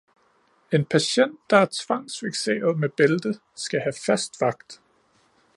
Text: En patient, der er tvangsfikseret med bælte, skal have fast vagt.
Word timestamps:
En 0.73 0.85
patient, 0.85 1.35
der 1.51 1.57
er 1.57 1.65
tvangsfikseret 1.85 2.79
med 2.79 2.89
bælte, 2.89 3.39
skal 3.55 3.79
have 3.79 3.93
fast 4.05 4.41
vagt. 4.41 4.81